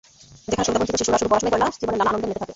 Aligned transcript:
যেখানে 0.49 0.65
সুবিধাবঞ্চিত 0.67 0.95
শিশুরা 0.99 1.19
শুধু 1.19 1.29
পড়াশোনাই 1.31 1.51
করে 1.53 1.61
না, 1.63 1.67
জীবনের 1.81 1.99
নানা 1.99 2.09
আনন্দে 2.11 2.27
মেতে 2.27 2.39
থাকে। 2.41 2.49